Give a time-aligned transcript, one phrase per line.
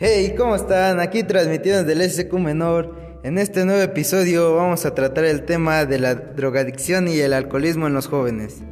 [0.00, 1.00] Hey, ¿cómo están?
[1.00, 3.18] Aquí transmitiendo del SQ Menor.
[3.24, 7.88] En este nuevo episodio vamos a tratar el tema de la drogadicción y el alcoholismo
[7.88, 8.62] en los jóvenes.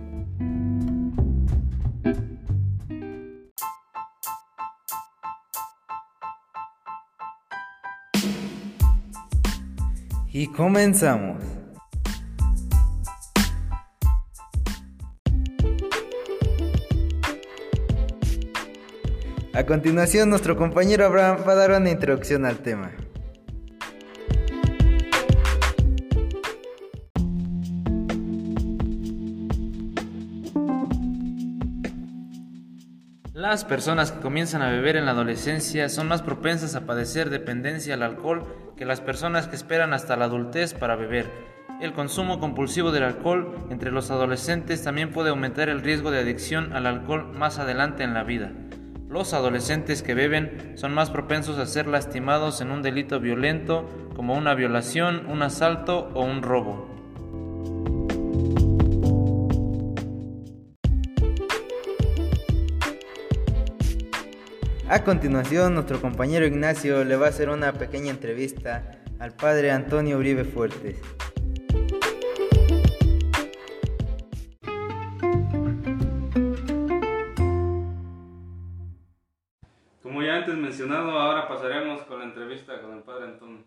[10.32, 11.55] Y comenzamos.
[19.56, 22.90] A continuación, nuestro compañero Abraham va a dar una introducción al tema.
[33.32, 37.94] Las personas que comienzan a beber en la adolescencia son más propensas a padecer dependencia
[37.94, 41.30] al alcohol que las personas que esperan hasta la adultez para beber.
[41.80, 46.74] El consumo compulsivo del alcohol entre los adolescentes también puede aumentar el riesgo de adicción
[46.74, 48.52] al alcohol más adelante en la vida.
[49.08, 54.34] Los adolescentes que beben son más propensos a ser lastimados en un delito violento como
[54.34, 56.96] una violación, un asalto o un robo.
[64.88, 70.16] A continuación, nuestro compañero Ignacio le va a hacer una pequeña entrevista al padre Antonio
[70.18, 70.96] Uribe Fuertes.
[80.78, 83.64] Mencionado, ahora pasaremos con la entrevista con el padre Antonio.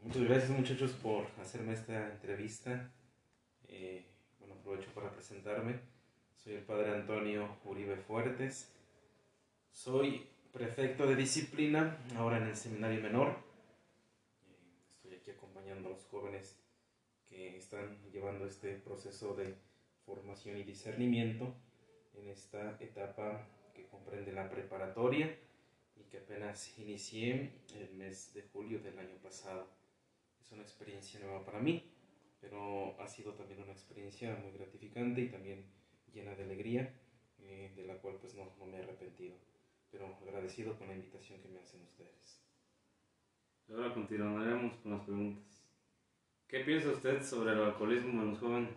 [0.00, 2.92] Muchas gracias muchachos por hacerme esta entrevista.
[3.66, 4.06] Eh,
[4.38, 5.80] bueno, aprovecho para presentarme.
[6.36, 8.72] Soy el padre Antonio Uribe Fuertes.
[9.72, 13.30] Soy prefecto de disciplina ahora en el seminario menor.
[14.46, 14.54] Eh,
[14.94, 16.56] estoy aquí acompañando a los jóvenes
[17.28, 19.56] que están llevando este proceso de
[20.04, 21.52] formación y discernimiento
[22.14, 23.44] en esta etapa
[23.76, 25.38] que comprende la preparatoria
[25.96, 29.68] y que apenas inicié el mes de julio del año pasado.
[30.40, 31.84] Es una experiencia nueva para mí,
[32.40, 35.64] pero ha sido también una experiencia muy gratificante y también
[36.12, 36.90] llena de alegría,
[37.40, 39.36] eh, de la cual pues no, no me he arrepentido,
[39.90, 42.40] pero agradecido con la invitación que me hacen ustedes.
[43.68, 45.62] Ahora continuaremos con las preguntas.
[46.48, 48.70] ¿Qué piensa usted sobre el alcoholismo en los jóvenes?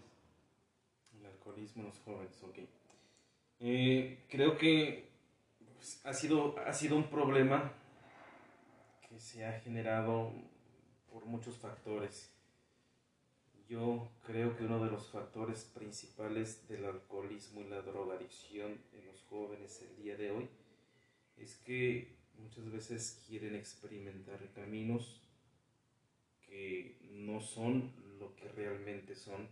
[1.19, 2.57] El alcoholismo en los jóvenes, ok.
[3.61, 5.09] Eh, creo que
[5.75, 7.73] pues, ha, sido, ha sido un problema
[9.07, 10.31] que se ha generado
[11.11, 12.33] por muchos factores.
[13.67, 19.21] Yo creo que uno de los factores principales del alcoholismo y la drogadicción en los
[19.23, 20.49] jóvenes el día de hoy
[21.37, 25.21] es que muchas veces quieren experimentar caminos
[26.41, 29.47] que no son lo que realmente son.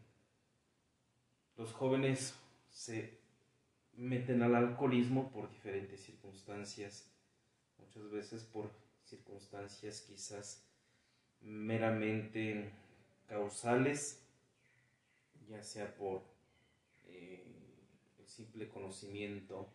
[1.58, 2.36] Los jóvenes
[2.70, 3.27] se
[3.98, 7.12] meten al alcoholismo por diferentes circunstancias,
[7.80, 8.70] muchas veces por
[9.04, 10.64] circunstancias quizás
[11.42, 12.70] meramente
[13.28, 14.24] causales,
[15.50, 16.22] ya sea por
[17.08, 17.44] eh,
[18.20, 19.68] el simple conocimiento,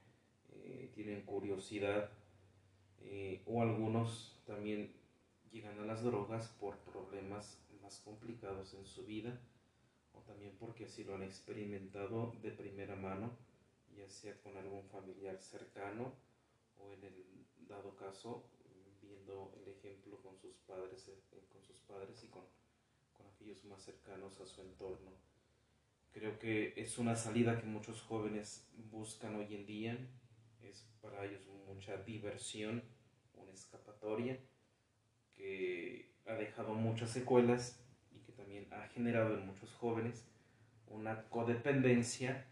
[0.55, 2.11] eh, tienen curiosidad,
[3.01, 4.93] eh, o algunos también
[5.51, 9.41] llegan a las drogas por problemas más complicados en su vida,
[10.15, 13.31] o también porque así lo han experimentado de primera mano
[13.97, 16.13] ya sea con algún familiar cercano
[16.79, 17.25] o en el
[17.69, 18.45] dado caso
[19.01, 21.19] viendo el ejemplo con sus padres, eh,
[21.53, 22.45] con sus padres y con,
[23.13, 25.11] con aquellos más cercanos a su entorno.
[26.13, 29.99] Creo que es una salida que muchos jóvenes buscan hoy en día,
[30.63, 32.83] es para ellos mucha diversión,
[33.35, 34.39] una escapatoria
[35.35, 37.81] que ha dejado muchas secuelas
[38.13, 40.27] y que también ha generado en muchos jóvenes
[40.87, 42.47] una codependencia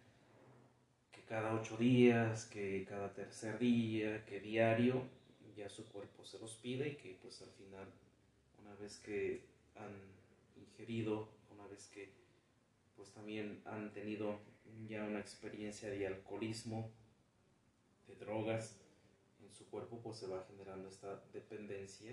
[1.30, 5.04] cada ocho días, que cada tercer día, que diario,
[5.56, 7.86] ya su cuerpo se los pide y que pues al final,
[8.60, 9.44] una vez que
[9.76, 9.94] han
[10.60, 12.10] ingerido, una vez que
[12.96, 14.40] pues también han tenido
[14.88, 16.90] ya una experiencia de alcoholismo,
[18.08, 18.80] de drogas
[19.40, 22.10] en su cuerpo, pues se va generando esta dependencia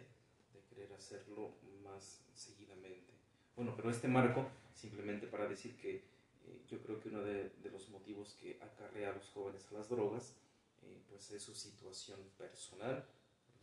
[0.54, 3.14] de querer hacerlo más seguidamente.
[3.56, 6.04] Bueno, pero este marco, simplemente para decir que
[6.48, 9.90] eh, yo creo que uno de, los motivos que acarrea a los jóvenes a las
[9.90, 10.36] drogas
[10.84, 13.06] eh, pues es su situación personal,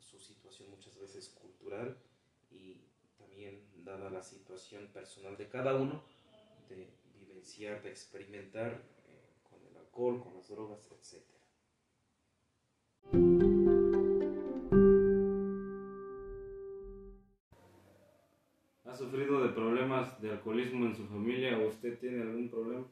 [0.01, 1.97] su situación muchas veces cultural
[2.51, 2.77] y
[3.17, 6.03] también dada la situación personal de cada uno,
[6.69, 6.89] de
[7.19, 8.73] vivenciar, de experimentar
[9.09, 11.25] eh, con el alcohol, con las drogas, etc.
[19.15, 22.85] sufrido de problemas de alcoholismo en su familia o usted tiene algún problema?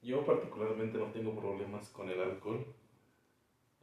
[0.00, 2.64] Yo particularmente no tengo problemas con el alcohol.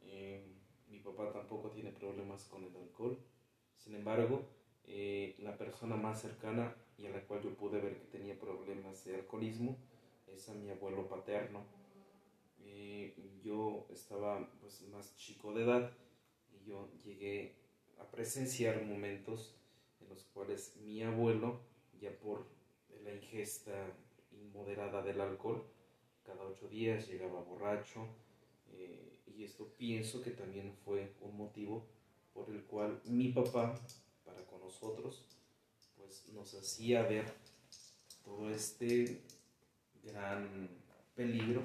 [0.01, 0.41] Eh,
[0.89, 3.15] mi papá tampoco tiene problemas con el alcohol.
[3.75, 4.41] Sin embargo,
[4.85, 9.05] eh, la persona más cercana y a la cual yo pude ver que tenía problemas
[9.05, 9.77] de alcoholismo
[10.33, 11.63] es a mi abuelo paterno.
[12.65, 13.13] Eh,
[13.43, 15.91] yo estaba pues, más chico de edad
[16.51, 17.53] y yo llegué
[17.99, 19.66] a presenciar momentos en
[20.17, 21.61] los cuales mi abuelo,
[22.01, 22.47] ya por
[23.03, 23.71] la ingesta
[24.31, 25.63] inmoderada del alcohol,
[26.25, 28.07] cada ocho días llegaba borracho
[28.71, 31.85] eh, y esto pienso que también fue un motivo
[32.33, 33.79] por el cual mi papá,
[34.25, 35.23] para con nosotros,
[35.95, 37.31] pues nos hacía ver
[38.25, 39.21] todo este
[40.03, 40.67] gran
[41.15, 41.61] peligro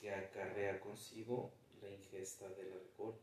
[0.00, 1.52] que acarrea consigo
[1.82, 3.14] la ingesta del alcohol.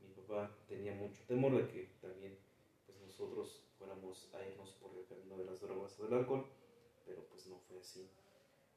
[0.00, 2.43] Mi papá tenía mucho temor de que también
[3.14, 6.44] nosotros fuéramos a irnos por el camino de las drogas o del alcohol,
[7.06, 8.10] pero pues no fue así.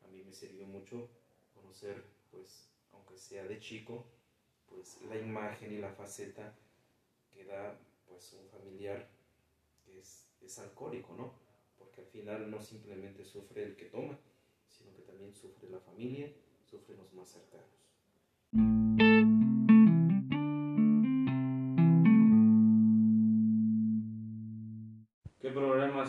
[0.05, 1.09] A mí me sirvió mucho
[1.55, 4.05] conocer, pues, aunque sea de chico,
[4.67, 6.53] pues la imagen y la faceta
[7.31, 9.09] que da pues un familiar
[9.83, 11.33] que es, es alcohólico, ¿no?
[11.79, 14.19] Porque al final no simplemente sufre el que toma,
[14.67, 16.31] sino que también sufre la familia,
[16.63, 19.06] sufren los más cercanos.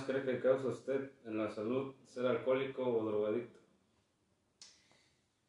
[0.08, 3.58] Cree que causa usted en la salud ser alcohólico o drogadicto?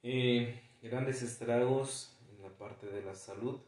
[0.03, 3.61] Eh, grandes estragos en la parte de la salud.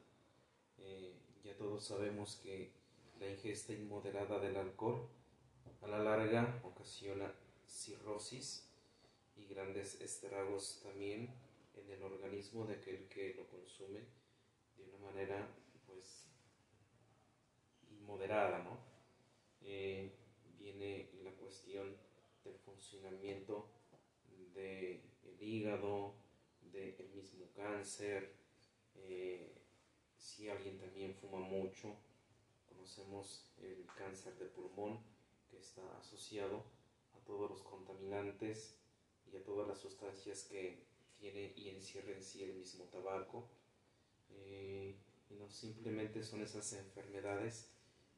[0.79, 1.13] Eh,
[1.45, 2.73] ya todos sabemos que
[3.21, 5.07] la ingesta inmoderada del alcohol
[5.81, 7.33] a la larga ocasiona
[7.65, 8.69] cirrosis
[9.37, 11.33] y grandes estragos también
[11.73, 14.01] en el organismo de aquel que lo consume
[14.77, 15.47] de una manera
[15.87, 16.25] pues
[17.89, 18.77] inmoderada, ¿no?
[19.61, 20.11] Eh,
[20.61, 21.95] viene la cuestión
[22.43, 23.67] del funcionamiento
[24.55, 25.01] del
[25.39, 26.15] hígado,
[26.71, 28.33] del mismo cáncer,
[28.95, 29.51] eh,
[30.17, 31.95] si alguien también fuma mucho,
[32.67, 34.99] conocemos el cáncer de pulmón
[35.49, 36.63] que está asociado
[37.15, 38.75] a todos los contaminantes
[39.31, 40.79] y a todas las sustancias que
[41.19, 43.47] tiene y encierra en sí el mismo tabaco.
[44.31, 44.95] Eh,
[45.29, 47.69] y no simplemente son esas enfermedades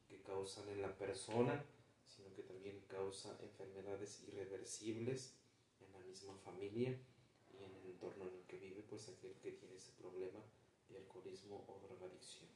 [0.08, 1.64] que causan en la persona,
[2.64, 5.36] también causa enfermedades irreversibles
[5.82, 6.98] en la misma familia
[7.52, 10.40] y en el entorno en el que vive, pues aquel que tiene ese problema
[10.88, 12.48] de alcoholismo o drogadicción.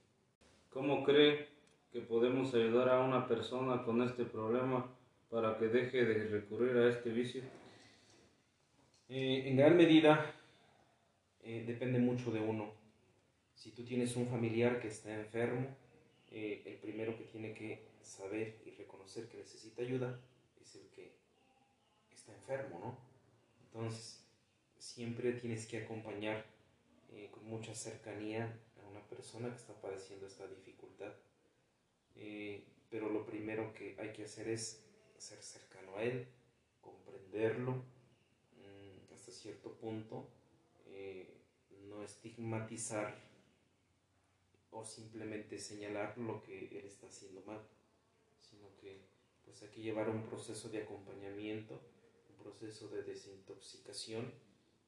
[0.70, 1.48] ¿Cómo cree
[1.92, 4.90] que podemos ayudar a una persona con este problema
[5.30, 7.42] para que deje de recurrir a este vicio?
[9.10, 10.34] Eh, en gran medida
[11.44, 12.72] eh, depende mucho de uno.
[13.56, 15.68] Si tú tienes un familiar que está enfermo,
[16.32, 20.20] eh, el primero que tiene que saber y reconocer que necesita ayuda
[20.62, 21.12] es el que
[22.12, 22.98] está enfermo, ¿no?
[23.66, 24.24] Entonces,
[24.80, 26.46] siempre tienes que acompañar
[27.12, 31.14] eh, con mucha cercanía a una persona que está padeciendo esta dificultad.
[32.90, 34.82] pero lo primero que hay que hacer es
[35.18, 36.26] ser cercano a él,
[36.82, 40.30] comprenderlo mm, hasta cierto punto,
[41.90, 43.16] no estigmatizar
[44.72, 47.62] o simplemente señalar lo que él está haciendo mal,
[48.50, 49.02] sino que
[49.46, 51.80] pues hay que llevar un proceso de acompañamiento,
[52.30, 54.32] un proceso de desintoxicación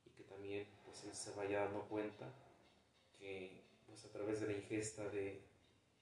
[0.05, 2.33] y que también pues él se vaya dando cuenta
[3.17, 5.41] que pues a través de la ingesta de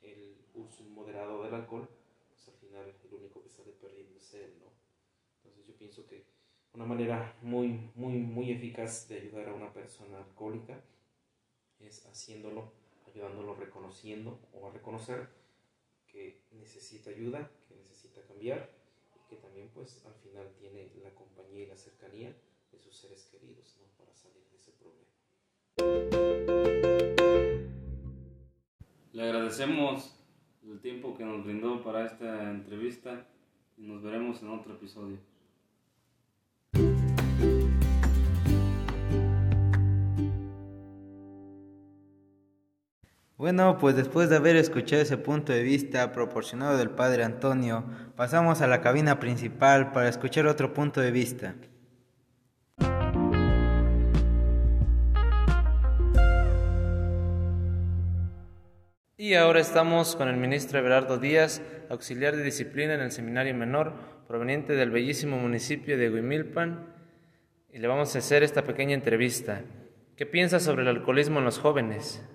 [0.02, 1.88] el uso inmoderado del alcohol,
[2.30, 4.72] pues al final el único que sale perdiendo es él, ¿no?
[5.38, 6.26] Entonces yo pienso que
[6.74, 10.80] una manera muy, muy, muy eficaz de ayudar a una persona alcohólica
[11.80, 12.72] es haciéndolo,
[13.08, 15.28] ayudándolo reconociendo o a reconocer
[16.12, 18.70] que necesita ayuda, que necesita cambiar
[19.16, 22.36] y que también pues al final tiene la compañía y la cercanía
[22.72, 23.88] de sus seres queridos ¿no?
[23.98, 25.08] para salir de ese problema.
[29.14, 30.14] Le agradecemos
[30.64, 33.28] el tiempo que nos brindó para esta entrevista
[33.78, 35.18] y nos veremos en otro episodio.
[43.38, 47.84] Bueno, pues después de haber escuchado ese punto de vista proporcionado del padre Antonio,
[48.16, 51.54] pasamos a la cabina principal para escuchar otro punto de vista.
[59.18, 63.94] Y ahora estamos con el ministro Everardo Díaz, auxiliar de disciplina en el seminario menor,
[64.28, 66.88] proveniente del bellísimo municipio de Huimilpan,
[67.72, 69.62] y le vamos a hacer esta pequeña entrevista.
[70.16, 72.28] ¿Qué piensa sobre el alcoholismo en los jóvenes?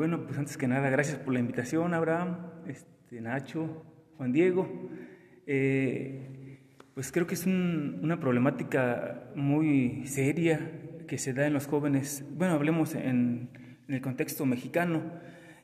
[0.00, 3.84] Bueno, pues antes que nada, gracias por la invitación, Abraham, este, Nacho,
[4.16, 4.88] Juan Diego.
[5.46, 6.62] Eh,
[6.94, 10.72] pues creo que es un- una problemática muy seria
[11.06, 12.24] que se da en los jóvenes.
[12.34, 13.50] Bueno, hablemos en,
[13.88, 15.02] en el contexto mexicano,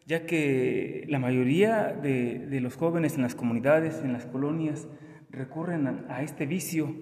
[0.05, 4.87] ya que la mayoría de, los jóvenes en las comunidades, en las colonias,
[5.31, 6.95] recurren a, este vicio.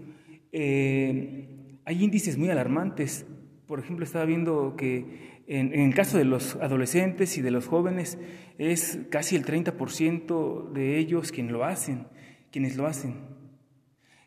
[0.53, 3.26] Eh, hay índices muy alarmantes.
[3.66, 7.66] Por ejemplo, estaba viendo que en, en, el caso de los adolescentes y de los
[7.66, 8.18] jóvenes
[8.59, 12.06] es casi el 30% de ellos quienes lo hacen,
[12.50, 13.35] quienes lo hacen.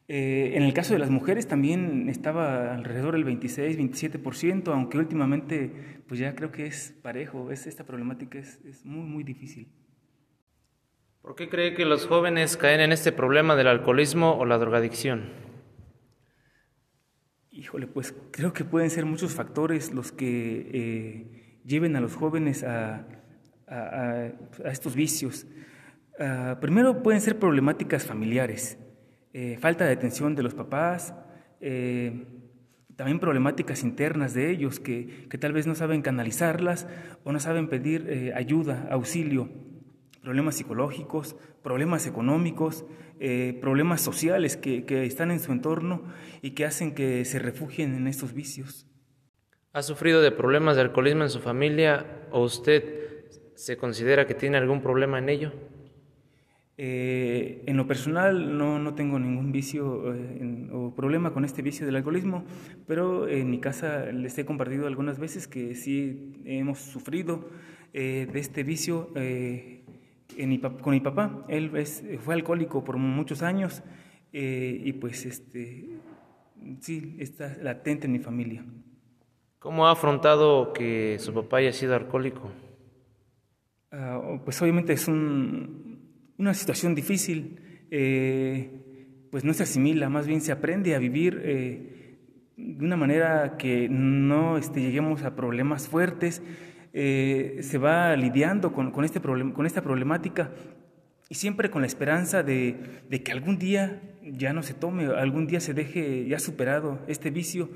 [0.10, 6.02] Eh, en el caso de las mujeres también estaba alrededor del 26, 27%, aunque últimamente
[6.08, 9.68] pues ya creo que es parejo, es, esta problemática es, es muy, muy difícil.
[11.22, 15.47] ¿Por qué cree que los jóvenes caen en este problema del alcoholismo o la drogadicción?
[17.58, 22.64] Híjole, pues creo que pueden ser muchos factores los que eh, lleven a los jóvenes
[22.64, 23.04] a,
[24.64, 25.48] estos vicios.
[26.20, 28.78] Ah, primero pueden ser problemáticas familiares.
[29.34, 31.16] Eh, falta de atención de los papás,
[31.60, 32.28] eh,
[32.96, 36.88] también problemáticas internas de ellos que, tal vez no saben canalizarlas
[37.24, 39.50] o no saben pedir ayuda, auxilio,
[40.28, 42.86] problemas psicológicos, problemas económicos,
[43.62, 46.04] problemas sociales que, que están en su entorno
[46.42, 48.86] y que hacen que se refugien en estos vicios.
[49.72, 52.84] ¿Ha sufrido de problemas de alcoholismo en su familia o usted
[53.56, 55.54] se considera que tiene algún problema en ello?
[56.80, 61.88] Eh, en lo personal no, no tengo ningún vicio eh, o problema con este vicio
[61.88, 62.44] del alcoholismo,
[62.86, 67.50] pero en mi casa les he compartido algunas veces que sí hemos sufrido
[67.94, 69.10] eh, de este vicio
[70.36, 71.46] en con mi papá.
[71.48, 71.72] Él
[72.20, 73.84] fue alcohólico por muchos años
[74.32, 76.00] y pues este,
[76.82, 78.66] sí está latente en mi familia.
[79.60, 82.52] ¿Cómo ha afrontado que su papá haya sido alcohólico?
[83.92, 90.42] Ah, pues obviamente es un, una situación difícil, eh, pues no se asimila, más bien
[90.42, 92.18] se aprende a vivir eh,
[92.58, 96.42] de una manera que no este, lleguemos a problemas fuertes,
[97.00, 100.50] eh, se va lidiando con, con, este con esta problemática
[101.30, 102.76] y siempre con la esperanza de,
[103.08, 107.30] de, que algún día ya no se tome, algún día se deje ya superado este
[107.30, 107.70] vicio.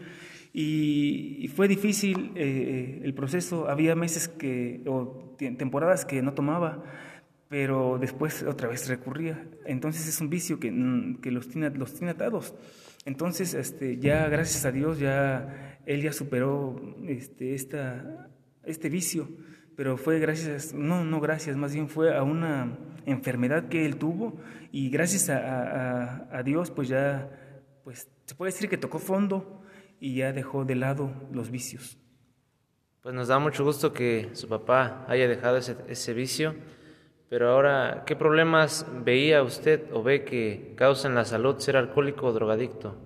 [0.54, 6.84] Y, fue difícil el proceso, había meses que, o temporadas que no tomaba,
[7.48, 9.46] pero después otra vez recurría.
[9.68, 12.56] Entonces es un vicio que, mm, que los, tiene, los tiene atados.
[13.06, 18.31] Entonces, este, ya gracias a Dios, ya él ya superó este, esta,
[18.64, 19.30] este vicio,
[19.76, 24.40] pero fue gracias, no, no gracias, más bien fue a una enfermedad que él tuvo
[24.72, 27.30] y gracias a, a, Dios, pues ya,
[27.84, 29.64] pues se puede decir que tocó fondo
[30.00, 31.98] y ya dejó de lado los vicios.
[33.02, 36.56] Pues nos da mucho gusto que su papá haya dejado ese, ese vicio.
[37.30, 42.34] Pero ahora, ¿qué problemas veía usted o ve que causan la salud ser alcohólico o
[42.34, 42.98] drogadicto?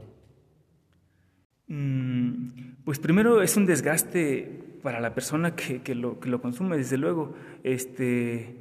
[1.67, 6.99] Mm, pues primero es un desgaste para la persona que, lo, que lo consume, desde
[6.99, 7.33] luego.
[7.63, 8.55] Este,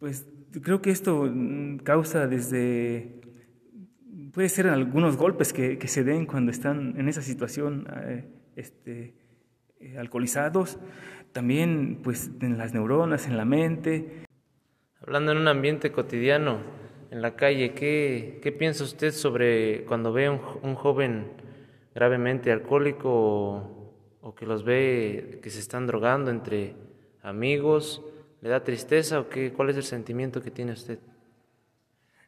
[0.00, 0.26] pues
[0.60, 3.20] creo que esto mm, causa desde
[4.34, 8.24] puede ser algunos golpes que, se den cuando están en esa situación eh,
[8.56, 9.14] este,
[9.78, 10.80] eh, alcoholizados,
[11.30, 14.24] también pues en las neuronas, en la mente.
[15.00, 16.58] Hablando en un ambiente cotidiano,
[17.12, 21.28] en la calle, ¿qué, qué piensa usted sobre cuando ve un, un joven
[21.94, 23.75] gravemente alcohólico
[24.26, 26.74] o, que los ve que se están drogando entre
[27.22, 28.02] amigos?
[28.40, 29.52] ¿Le da tristeza o qué?
[29.52, 30.98] ¿Cuál es el sentimiento que tiene usted?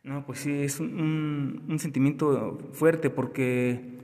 [0.04, 3.98] No, pues sí, es un, un sentimiento fuerte porque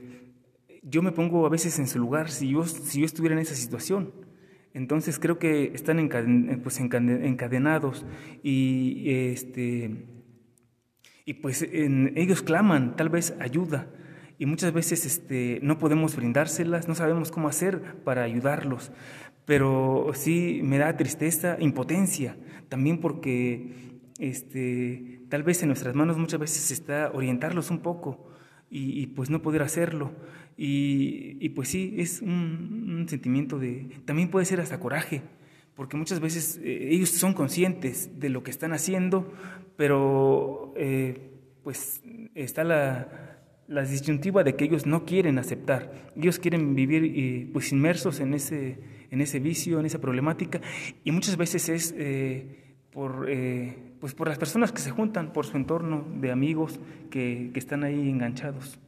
[0.83, 3.55] yo me pongo a veces en su lugar si yo, si yo estuviera en esa
[3.55, 4.11] situación.
[4.73, 6.09] Entonces creo que están
[6.61, 8.05] pues encadenados
[8.43, 10.05] y, este,
[11.23, 13.87] y pues ellos claman tal vez ayuda
[14.37, 18.91] y muchas veces este, no podemos brindárselas, no sabemos cómo hacer para ayudarlos,
[19.45, 22.37] pero sí me da tristeza, impotencia,
[22.69, 28.29] también porque este, tal vez en nuestras manos muchas veces está orientarlos un poco
[28.69, 30.11] y pues no poder hacerlo.
[30.57, 35.21] Y, pues sí, es un, sentimiento de, también puede ser hasta coraje,
[35.75, 39.33] porque muchas veces eh, ellos son conscientes de lo que están haciendo,
[39.75, 41.31] pero eh,
[41.63, 42.01] pues
[42.35, 43.34] está la,
[43.67, 48.33] la, disyuntiva de que ellos no quieren aceptar, ellos quieren vivir eh, pues inmersos en
[48.33, 48.79] ese,
[49.11, 50.61] en ese vicio, en esa problemática,
[51.03, 51.95] y muchas veces es
[52.91, 53.27] por,
[53.99, 56.79] pues por las personas que se juntan, por su entorno de amigos
[57.09, 58.79] que, que están ahí enganchados.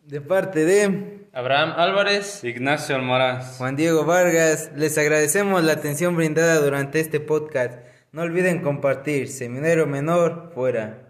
[0.01, 3.57] De parte de Abraham Álvarez, Ignacio Almaraz.
[3.57, 7.79] Juan Diego Vargas, les agradecemos la atención brindada durante este podcast.
[8.11, 9.27] No olviden compartir.
[9.27, 11.06] Seminero Menor, fuera.